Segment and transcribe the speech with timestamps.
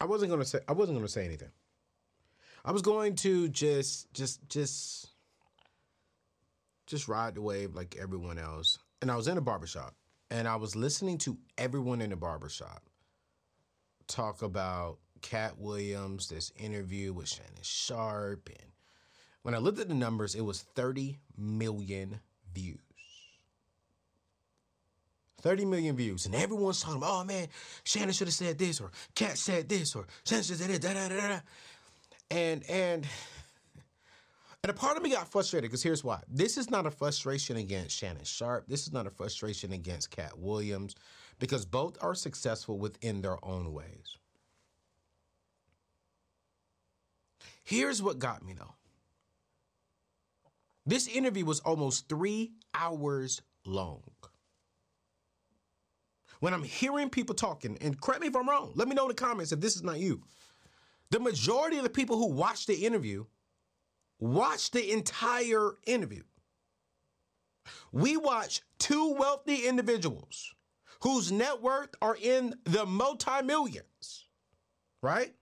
[0.00, 1.50] I wasn't gonna say I wasn't gonna say anything.
[2.64, 5.08] I was going to just just just
[6.86, 8.78] just ride the wave like everyone else.
[9.00, 9.94] And I was in a barbershop
[10.30, 12.82] and I was listening to everyone in the barbershop
[14.08, 18.48] talk about Katt Williams, this interview with Shannon Sharpe.
[18.48, 18.72] And
[19.42, 22.20] when I looked at the numbers, it was 30 million
[22.52, 22.78] views.
[25.40, 26.26] 30 million views.
[26.26, 27.48] And everyone's talking about, oh man,
[27.84, 30.94] Shannon should have said this, or Katt said this, or Shannon should have said this,
[30.94, 31.40] da da da da.
[32.30, 33.06] And and
[34.62, 36.20] and a part of me got frustrated because here's why.
[36.28, 38.66] This is not a frustration against Shannon Sharpe.
[38.66, 40.94] This is not a frustration against Katt Williams,
[41.38, 44.18] because both are successful within their own ways.
[47.62, 48.74] Here's what got me though.
[50.86, 54.02] This interview was almost three hours long
[56.40, 59.08] when I'm hearing people talking, and correct me if I'm wrong, let me know in
[59.08, 60.22] the comments if this is not you.
[61.10, 63.24] The majority of the people who watch the interview
[64.18, 66.22] watch the entire interview.
[67.92, 70.54] We watch two wealthy individuals
[71.00, 74.26] whose net worth are in the multi millions,
[75.02, 75.34] right?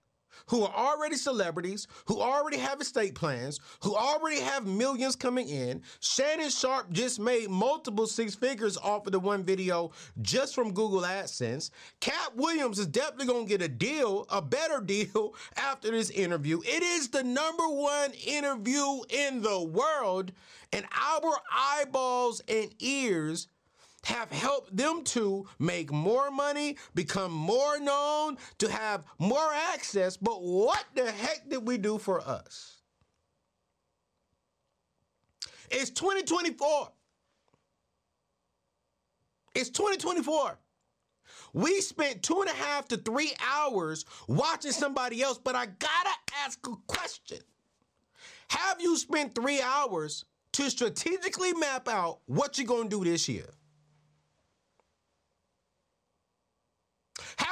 [0.47, 5.81] Who are already celebrities, who already have estate plans, who already have millions coming in.
[5.99, 11.01] Shannon Sharpe just made multiple six figures off of the one video just from Google
[11.01, 11.71] AdSense.
[11.99, 16.59] Katt Williams is definitely going to get a deal, a better deal after this interview.
[16.63, 20.31] It is the number one interview in the world,
[20.73, 23.47] and our eyeballs and ears
[24.07, 30.15] have helped them to make more money, become more known, to have more access.
[30.15, 32.77] But what the heck did we do for us?
[35.69, 36.89] It's 2024.
[39.55, 40.57] It's 2024.
[41.51, 46.15] We spent two and a half to three hours watching somebody else, but I gotta
[46.45, 47.39] ask a question.
[48.47, 50.23] Have you spent three hours
[50.53, 53.49] to strategically map out what you're gonna do this year?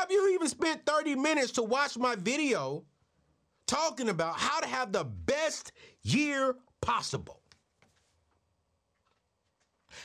[0.05, 2.83] Have you even spent 30 minutes to watch my video
[3.65, 5.71] talking about how to have the best
[6.03, 7.41] year possible?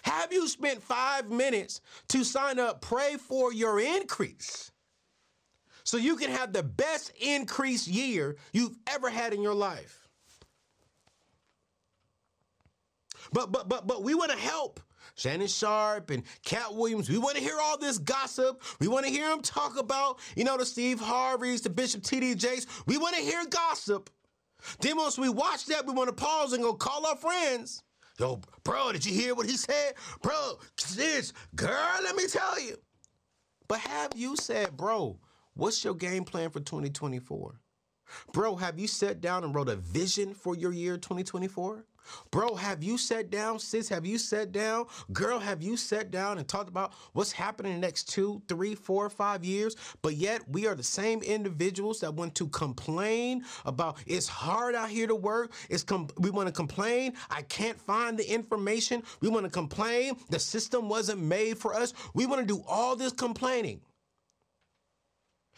[0.01, 4.73] Have you spent five minutes to sign up, pray for your increase
[5.85, 10.09] so you can have the best increase year you've ever had in your life?
[13.35, 14.81] But but but but we want to help
[15.15, 17.09] Shannon Sharpe and Katt Williams.
[17.09, 18.63] We want to hear all this gossip.
[18.81, 22.35] We want to hear them talk about, you know, the Steve Harveys, the Bishop T.D.
[22.37, 22.67] Jakes.
[22.87, 24.11] We want to hear gossip.
[24.81, 27.83] Then once we watch that, we want to pause and go call our friends.
[28.19, 29.95] Yo, bro, did you hear what he said?
[30.23, 30.59] Bro,
[30.95, 32.77] this girl, let me tell you.
[33.67, 35.19] But have you said, bro,
[35.55, 37.61] what's your game plan for 2024?
[38.33, 41.87] Bro, have you sat down and wrote a vision for your year 2024?
[42.31, 43.59] Bro, have you sat down?
[43.59, 44.87] Sis, have you sat down?
[45.13, 48.75] Girl, have you sat down and talked about what's happening in the next two, three,
[48.75, 49.77] four, five years?
[50.03, 54.91] But yet, we are the same individuals that want to complain about it's hard out
[54.91, 55.53] here to work.
[55.69, 55.85] It's
[56.19, 57.15] we want to complain.
[57.31, 59.03] I can't find the information.
[59.21, 60.17] We want to complain.
[60.31, 61.93] The system wasn't made for us.
[62.15, 63.81] We want to do all this complaining.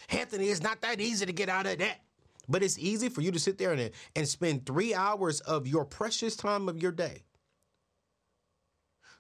[0.09, 2.01] Anthony, it's not that easy to get out of that.
[2.49, 5.85] But it's easy for you to sit there and, and spend three hours of your
[5.85, 7.23] precious time of your day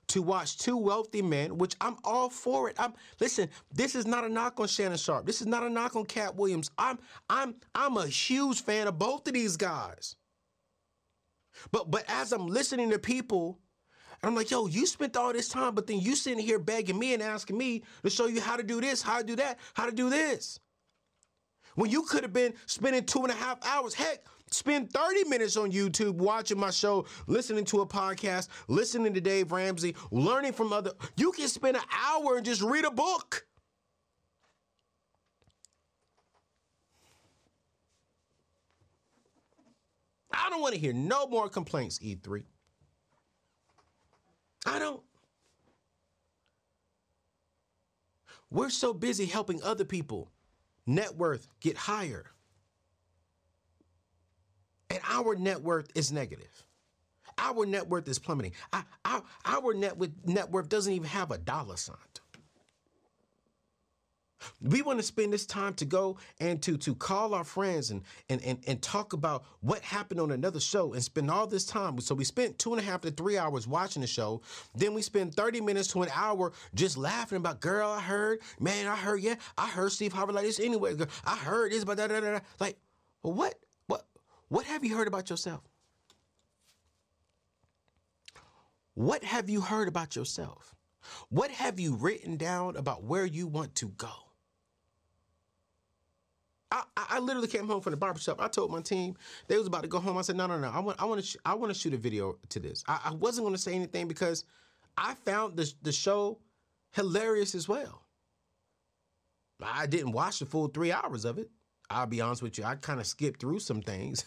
[0.08, 2.76] to watch two wealthy men, which I'm all for it.
[2.78, 5.26] I'm listen, this is not a knock on Shannon Sharpe.
[5.26, 6.70] This is not a knock on Katt Williams.
[6.76, 6.98] I'm
[7.30, 10.16] I'm I'm a huge fan of both of these guys.
[11.70, 13.58] But but as I'm listening to people,
[14.22, 17.14] I'm like, yo, you spent all this time, but then you sitting here begging me
[17.14, 19.86] and asking me to show you how to do this, how to do that, how
[19.86, 20.60] to do this.
[21.74, 25.56] When you could have been spending two and a half hours, heck, spend 30 minutes
[25.56, 30.72] on YouTube watching my show, listening to a podcast, listening to Dave Ramsey, learning from
[30.72, 30.92] other.
[31.16, 33.46] You can spend an hour and just read a book.
[40.34, 42.44] I don't want to hear no more complaints, E3.
[44.66, 45.02] I don't.
[48.50, 50.30] We're so busy helping other people
[50.86, 52.24] net worth get higher.
[54.90, 56.64] And our net worth is negative.
[57.38, 58.52] Our net worth is plummeting.
[58.72, 59.96] Our, our, our net,
[60.26, 61.96] net worth doesn't even have a dollar sign.
[64.60, 68.02] We want to spend this time to go and to to call our friends and,
[68.28, 72.00] and and and talk about what happened on another show and spend all this time.
[72.00, 74.42] So we spent two and a half to three hours watching the show.
[74.74, 78.86] Then we spend 30 minutes to an hour just laughing about, girl, I heard, man,
[78.86, 80.94] I heard, yeah, I heard Steve Harvey like this anyway.
[80.94, 82.40] Girl, I heard this, but da da da.
[82.60, 82.76] Like,
[83.22, 83.54] what
[83.86, 84.06] what
[84.48, 85.62] what have you heard about yourself?
[88.94, 90.74] What have you heard about yourself?
[91.30, 94.31] What have you written down about where you want to go?
[96.72, 98.40] I, I literally came home from the barbershop.
[98.40, 99.16] I told my team
[99.48, 100.18] they was about to go home.
[100.18, 100.70] I said, no, no, no.
[100.70, 102.84] I want, I want to, sh- I want to shoot a video to this.
[102.88, 104.44] I, I wasn't going to say anything because
[104.96, 106.38] I found the the show
[106.92, 108.02] hilarious as well.
[109.62, 111.50] I didn't watch the full three hours of it.
[111.90, 112.64] I'll be honest with you.
[112.64, 114.24] I kind of skipped through some things.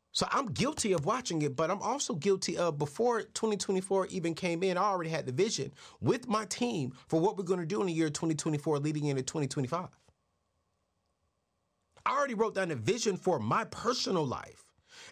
[0.12, 4.62] so I'm guilty of watching it, but I'm also guilty of before 2024 even came
[4.62, 7.80] in, I already had the vision with my team for what we're going to do
[7.80, 9.88] in the year 2024 leading into 2025.
[12.06, 14.64] I already wrote down a vision for my personal life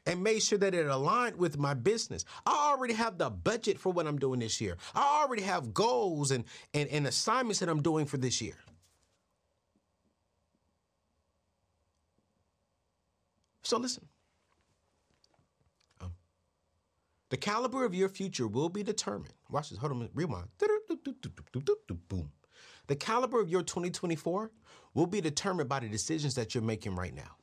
[0.06, 2.25] and made sure that it aligned with my business.
[2.46, 4.76] I already have the budget for what I'm doing this year.
[4.94, 8.55] I already have goals and, and, and assignments that I'm doing for this year.
[13.62, 14.06] So listen.
[16.00, 16.12] Um,
[17.31, 19.35] the caliber of your future will be determined.
[19.50, 19.79] Watch this.
[19.79, 20.11] Hold on.
[20.14, 20.49] Rewind.
[22.08, 22.31] Boom.
[22.87, 24.51] The caliber of your 2024
[24.95, 27.37] will be determined by the decisions that you're making right now.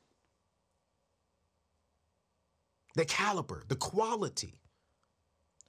[2.96, 4.60] The caliber, the quality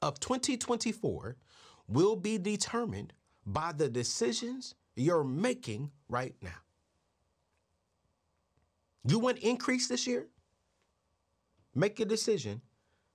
[0.01, 1.37] of 2024
[1.89, 3.13] will be determined
[3.47, 6.51] by the decisions you're making right now.
[9.07, 10.29] You want increase this year?
[11.75, 12.61] Make a decision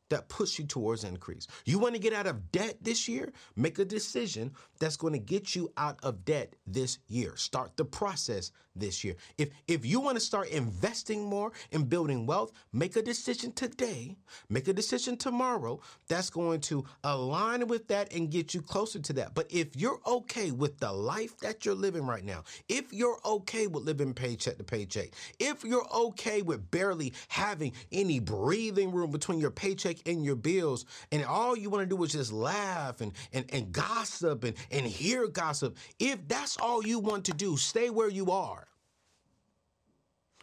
[0.10, 1.48] that push you towards increase.
[1.66, 3.32] You want to get out of debt this year?
[3.56, 7.36] Make a decision that's going to get you out of debt this year.
[7.36, 9.16] Start the process this year.
[9.38, 14.18] If if you want to start investing more in building wealth, make a decision today,
[14.50, 19.14] make a decision tomorrow that's going to align with that and get you closer to
[19.14, 19.34] that.
[19.34, 23.68] But if you're okay with the life that you're living right now, if you're okay
[23.68, 25.10] with living paycheck to paycheck,
[25.40, 30.86] if you're okay with barely having any breathing room between your paycheck and your bills,
[31.12, 34.86] and all you want to do is just laugh and and, and gossip and, and
[34.86, 38.68] hear gossip, if that's all you want to do, stay where you are.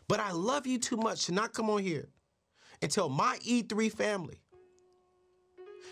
[0.09, 2.09] But I love you too much to not come on here
[2.83, 4.39] and tell my E3 family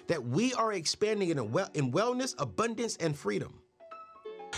[0.09, 3.62] that we are expanding in, well, in wellness, abundance, and freedom.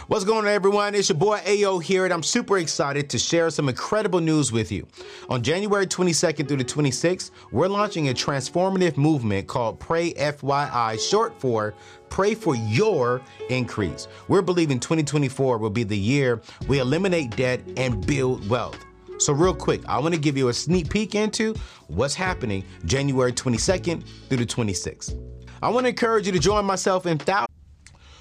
[0.09, 0.95] What's going on, everyone?
[0.95, 4.71] It's your boy AO here, and I'm super excited to share some incredible news with
[4.71, 4.87] you.
[5.31, 11.41] On January 22nd through the 26th, we're launching a transformative movement called Pray FYI, short
[11.41, 11.73] for
[12.11, 14.07] Pray for Your Increase.
[14.29, 18.85] We're believing 2024 will be the year we eliminate debt and build wealth.
[19.19, 21.55] So, real quick, I want to give you a sneak peek into
[21.87, 25.19] what's happening January 22nd through the 26th.
[25.63, 27.54] I want to encourage you to join myself in thousands.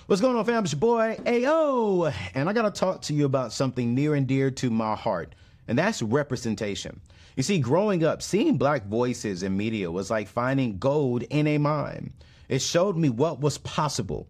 [0.06, 0.66] What's going on, fam?
[0.66, 4.28] It's your boy AO, and I got to talk to you about something near and
[4.28, 5.34] dear to my heart,
[5.66, 7.00] and that's representation.
[7.38, 11.58] You see, growing up, seeing black voices in media was like finding gold in a
[11.58, 12.12] mine.
[12.50, 14.28] It showed me what was possible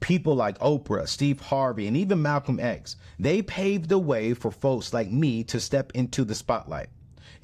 [0.00, 4.92] People like Oprah, Steve Harvey, and even Malcolm X, they paved the way for folks
[4.92, 6.88] like me to step into the spotlight.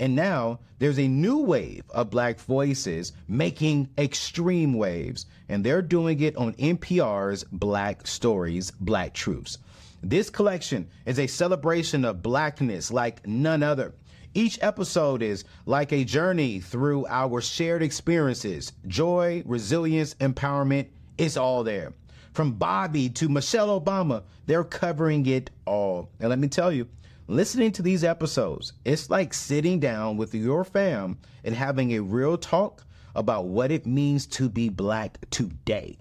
[0.02, 6.18] And now there's a new wave of black voices making extreme waves, and they're doing
[6.18, 9.58] it on NPR's Black Stories, Black Truths.
[10.02, 13.94] This collection is a celebration of blackness like none other.
[14.34, 18.72] Each episode is like a journey through our shared experiences.
[18.88, 21.92] Joy, resilience, empowerment, it's all there.
[22.32, 26.10] From Bobby to Michelle Obama, they're covering it all.
[26.18, 26.88] And let me tell you,
[27.32, 32.36] listening to these episodes, it's like sitting down with your fam and having a real
[32.36, 32.84] talk
[33.14, 35.96] about what it means to be black today.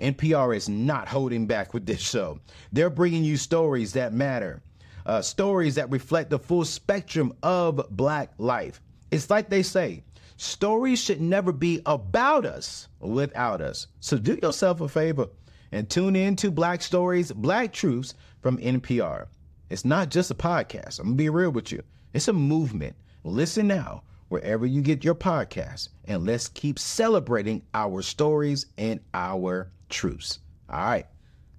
[0.00, 2.40] NPR is not holding back with this show.
[2.72, 4.62] They're bringing you stories that matter,
[5.04, 8.80] uh, stories that reflect the full spectrum of black life.
[9.10, 10.02] It's like they say,
[10.38, 13.86] stories should never be about us without us.
[14.00, 15.28] So do yourself a favor
[15.72, 19.26] and tune in to Black Stories, Black Truths from NPR.
[19.70, 20.98] It's not just a podcast.
[20.98, 21.82] I'm going to be real with you.
[22.12, 22.96] It's a movement.
[23.22, 29.70] Listen now, wherever you get your podcast, and let's keep celebrating our stories and our
[29.88, 30.40] truths.
[30.68, 31.06] All right,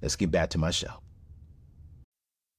[0.02, 1.01] let's get back to my show.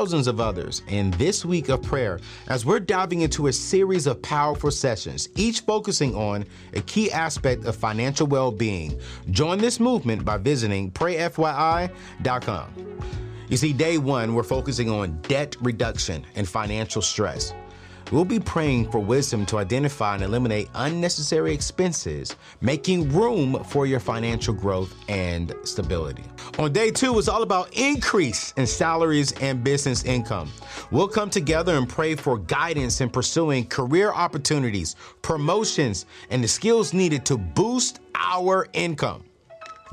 [0.00, 4.22] thousands of others in this week of prayer as we're diving into a series of
[4.22, 6.42] powerful sessions, each focusing on
[6.72, 8.98] a key aspect of financial well being.
[9.30, 11.90] Join this movement by visiting prayfyi.com.
[13.50, 17.52] You see, day one, we're focusing on debt reduction and financial stress.
[18.10, 24.00] We'll be praying for wisdom to identify and eliminate unnecessary expenses, making room for your
[24.00, 26.24] financial growth and stability.
[26.58, 30.50] On day two, it's all about increase in salaries and business income.
[30.90, 36.92] We'll come together and pray for guidance in pursuing career opportunities, promotions, and the skills
[36.92, 39.24] needed to boost our income.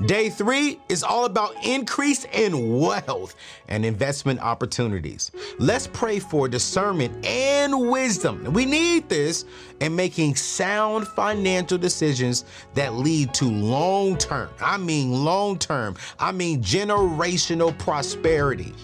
[0.06, 3.34] Day three is all about increase in wealth
[3.66, 5.32] and investment opportunities.
[5.58, 8.52] Let's pray for discernment and wisdom.
[8.52, 9.44] We need this
[9.80, 16.30] in making sound financial decisions that lead to long term, I mean long term, I
[16.30, 18.74] mean generational prosperity.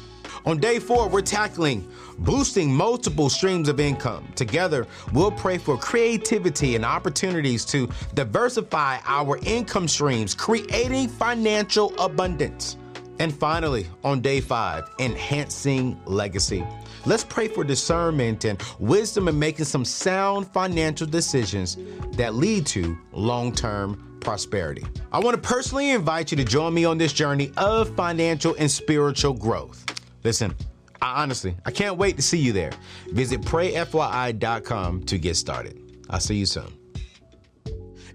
[0.47, 4.31] On day four, we're tackling boosting multiple streams of income.
[4.37, 12.77] Together, we'll pray for creativity and opportunities to diversify our income streams, creating financial abundance.
[13.21, 16.63] And finally, on day five, enhancing legacy.
[17.07, 21.79] Let's pray for discernment and wisdom in making some sound financial decisions
[22.13, 24.85] that lead to long term prosperity.
[25.13, 28.71] I want to personally invite you to join me on this journey of financial and
[28.71, 29.85] spiritual growth.
[30.25, 30.55] Listen,
[31.03, 32.73] I honestly, I can't wait to see you there.
[33.09, 35.79] Visit prayfyi.com to get started.
[36.09, 36.73] I'll see you soon.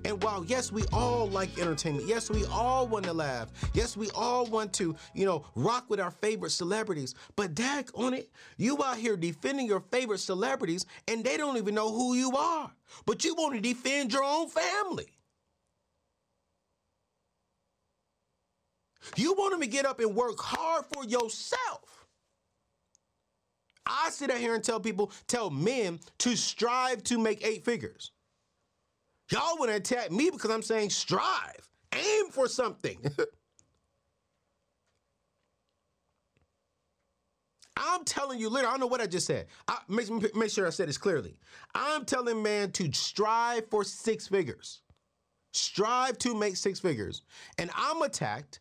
[0.05, 4.09] And while yes, we all like entertainment, yes, we all want to laugh, yes, we
[4.11, 8.81] all want to, you know, rock with our favorite celebrities, but dag on it, you
[8.83, 12.71] out here defending your favorite celebrities and they don't even know who you are.
[13.05, 15.07] But you want to defend your own family.
[19.15, 21.98] You want them to get up and work hard for yourself.
[23.89, 28.11] I sit out here and tell people, tell men to strive to make eight figures.
[29.31, 32.99] Y'all want to attack me because I'm saying strive, aim for something.
[37.77, 39.47] I'm telling you, literally, I don't know what I just said.
[39.67, 41.37] I, make, make sure I said this clearly.
[41.73, 44.81] I'm telling man to strive for six figures.
[45.53, 47.21] Strive to make six figures.
[47.57, 48.59] And I'm attacked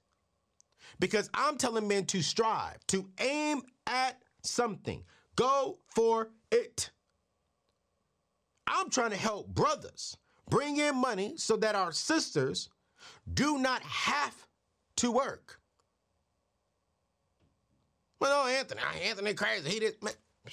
[1.01, 5.03] because I'm telling men to strive, to aim at something.
[5.39, 6.91] Go for it.
[8.67, 10.17] I'm trying to help brothers
[10.51, 12.69] bring in money so that our sisters
[13.33, 14.35] do not have
[14.97, 15.61] to work.
[18.19, 19.71] Well, no, Anthony, ah, Anthony crazy.
[19.71, 20.03] He did.
[20.03, 20.13] Man.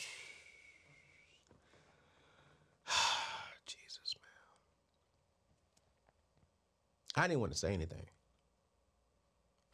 [3.65, 4.15] Jesus,
[7.15, 7.23] man.
[7.23, 8.05] I didn't want to say anything.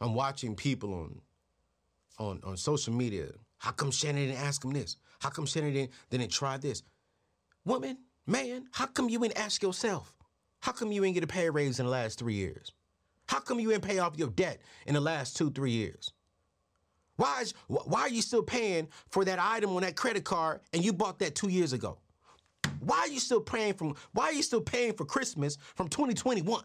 [0.00, 1.20] I'm watching people on
[2.18, 3.26] on on social media.
[3.62, 4.96] How come Shannon didn't ask him this?
[5.20, 6.82] How come Shannon didn't, didn't try this?
[7.64, 10.12] Woman, man, how come you didn't ask yourself?
[10.60, 12.72] How come you didn't get a pay raise in the last three years?
[13.28, 16.12] How come you didn't pay off your debt in the last two, three years?
[17.14, 20.84] Why is why are you still paying for that item on that credit card and
[20.84, 21.98] you bought that two years ago?
[22.80, 26.64] Why are you still paying from why are you still paying for Christmas from 2021?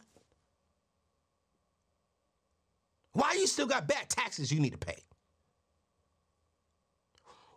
[3.13, 5.03] Why you still got back taxes you need to pay?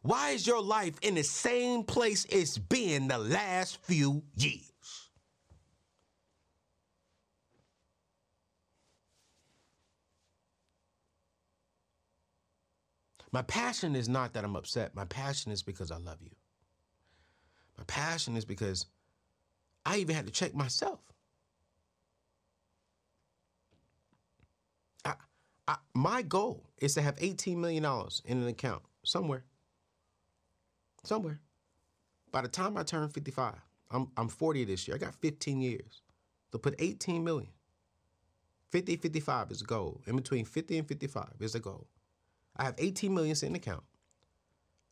[0.02, 4.70] Why is your life in the same place it's been the last few years?
[13.32, 14.94] My passion is not that I'm upset.
[14.94, 16.30] My passion is because I love you.
[17.78, 18.86] My passion is because
[19.86, 21.00] I even had to check myself.
[25.04, 25.14] I,
[25.68, 27.84] I, my goal is to have $18 million
[28.24, 29.44] in an account somewhere.
[31.04, 31.40] Somewhere.
[32.32, 33.54] By the time I turn 55,
[33.90, 34.96] I'm, I'm 40 this year.
[34.96, 36.02] I got 15 years
[36.52, 37.50] to put 18 million.
[38.70, 40.00] 50, 55 is a goal.
[40.06, 41.88] In between 50 and 55 is a goal.
[42.56, 43.84] I have 18 million sitting in the account.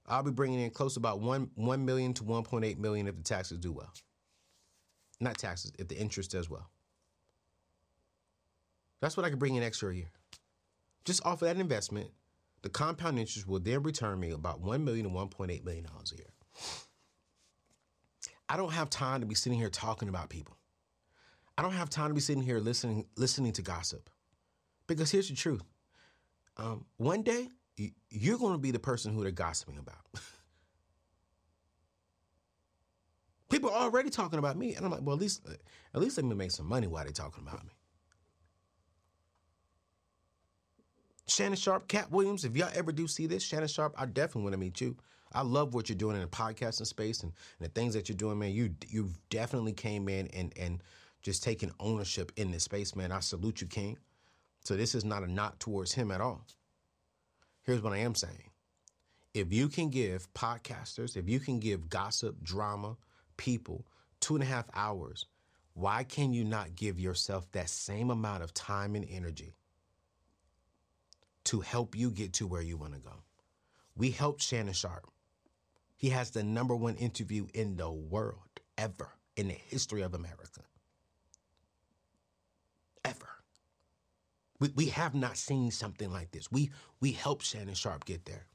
[0.06, 3.22] I'll be bringing in close to about 1, 1 million to 1.8 million if the
[3.22, 3.92] taxes do well.
[5.20, 6.70] Not taxes, if the interest does well.
[9.00, 10.10] That's what I could bring in extra a year.
[11.04, 12.10] Just off of that investment,
[12.62, 16.16] the compound interest will then return me about 1 million to 1.8 million dollars a
[16.16, 16.32] year.
[18.48, 20.56] I don't have time to be sitting here talking about people.
[21.56, 24.08] I don't have time to be sitting here listening listening to gossip.
[24.86, 25.62] Because here's the truth.
[26.56, 27.48] Um, one day,
[28.10, 29.98] you're going to be the person who they're gossiping about.
[33.50, 35.46] People are already talking about me, and I'm like, well, at least,
[35.94, 37.72] at least let me make some money while they're talking about me.
[41.38, 44.54] Shannon Sharpe, Katt Williams, if y'all ever do see this, Shannon Sharpe, I definitely want
[44.54, 44.96] to meet you.
[45.32, 48.16] I love what you're doing in the podcasting space and, and the things that you're
[48.16, 48.50] doing, man.
[48.50, 50.82] You you definitely came in and and
[51.22, 53.12] just taking ownership in this space, man.
[53.12, 53.98] I salute you, King.
[54.64, 56.44] So this is not a knock towards him at all.
[57.62, 58.50] Here's what I am saying.
[59.32, 62.96] If you can give podcasters, if you can give gossip, drama,
[63.36, 63.86] people
[64.18, 65.26] two and a half hours,
[65.74, 69.54] why can you not give yourself that same amount of time and energy
[71.48, 73.22] to help you get to where you want to go?
[73.96, 75.10] We helped Shannon Sharpe.
[75.96, 80.60] He has the number one interview in the world ever in the history of America.
[83.02, 83.28] Ever.
[84.60, 86.52] We, we have not seen something like this.
[86.52, 88.46] We we helped Shannon Sharpe get there.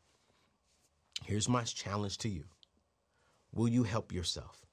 [1.26, 2.46] Here's my challenge to you.
[3.54, 4.68] Will you help yourself?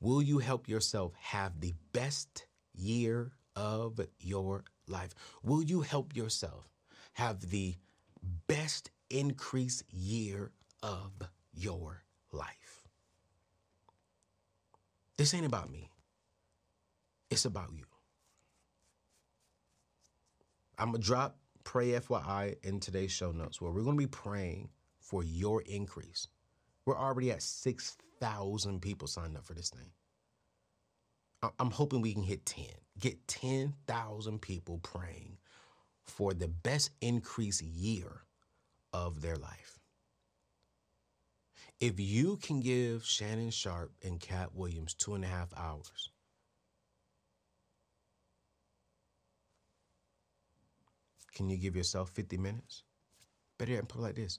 [0.00, 5.14] Will you help yourself have the best year of your life?
[5.42, 6.68] Will you help yourself
[7.14, 7.76] have the
[8.46, 11.12] best increase year of
[11.52, 12.82] your life?
[15.16, 15.90] This ain't about me.
[17.30, 17.84] It's about you.
[20.78, 24.06] I'm going to drop Pray FYI in today's show notes where we're going to be
[24.06, 24.68] praying
[25.00, 26.28] for your increase.
[26.84, 29.90] We're already at 6,000 people signed up for this thing.
[31.58, 32.66] I'm hoping we can hit 10.
[32.98, 35.38] Get 10,000 people praying
[36.04, 38.22] for the best increase year
[38.92, 39.78] of their life.
[41.78, 46.10] If you can give Shannon Sharpe and Katt Williams two and a half hours
[51.36, 52.82] Can you give yourself 50 minutes?
[53.58, 54.38] Better yet, put it like this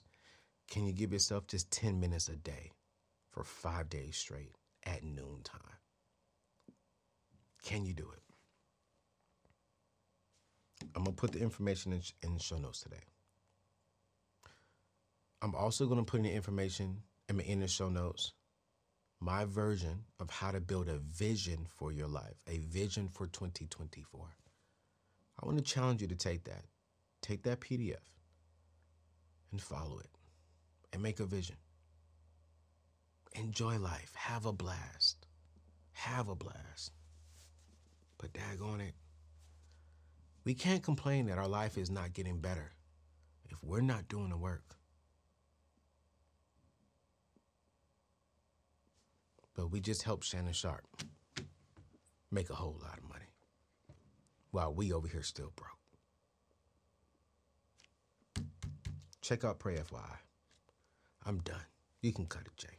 [0.68, 2.72] Can you give yourself just 10 minutes a day
[3.30, 5.78] for five days straight at noontime?
[7.62, 8.22] Can you do it?
[10.94, 13.04] I'm to put the information in, in the show notes today.
[15.42, 18.32] I'm also to put in the information in the show notes
[19.20, 24.20] my version of how to build a vision for your life, a vision for 2024.
[25.40, 26.64] I want to challenge you to take that.
[27.20, 27.96] Take that PDF
[29.50, 30.10] and follow it
[30.92, 31.56] and make a vision.
[33.34, 34.12] Enjoy life.
[34.14, 35.26] Have a blast.
[35.92, 36.92] Have a blast.
[38.18, 38.94] But daggone it,
[40.44, 42.72] we can't complain that our life is not getting better
[43.48, 44.76] if we're not doing the work.
[49.54, 50.86] But we just helped Shannon Sharpe
[52.30, 53.32] make a whole lot of money
[54.50, 55.70] while we over here still broke.
[59.20, 60.18] Check out Pray FYI.
[61.26, 61.66] I'm done.
[62.00, 62.78] You can cut it, Jay.